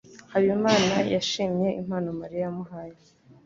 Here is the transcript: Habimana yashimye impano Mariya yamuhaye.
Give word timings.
Habimana 0.31 0.95
yashimye 1.13 1.67
impano 1.81 2.09
Mariya 2.19 2.41
yamuhaye. 2.45 2.97